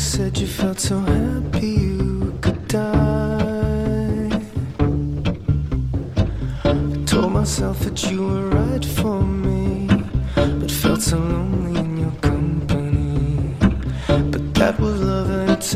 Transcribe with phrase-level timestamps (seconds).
[0.00, 4.30] said you felt so happy you could die.
[6.64, 9.88] I told myself that you were right for me,
[10.34, 13.54] but felt so lonely in your company.
[14.06, 15.74] But that was love, and it's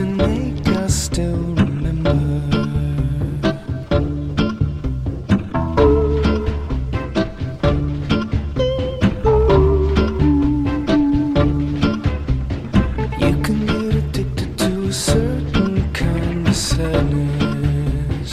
[16.84, 18.32] sadness.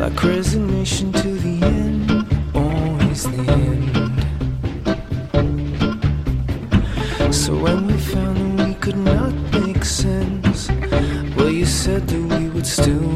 [0.00, 2.10] Like resignation to the end,
[2.54, 3.94] always the end.
[7.34, 10.68] So when we found that we could not make sense,
[11.36, 13.10] well, you said that we would still